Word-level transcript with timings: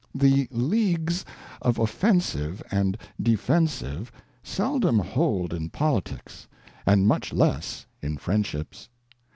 The 0.15 0.47
Leagues 0.49 1.25
Offensive 1.61 2.63
and 2.71 2.97
Defensive, 3.21 4.11
seldom 4.41 4.97
hold 4.97 5.53
in 5.53 5.69
Politicks, 5.69 6.47
and 6.87 7.05
much 7.07 7.31
less 7.31 7.85
in 8.01 8.17
Friendships. 8.17 8.89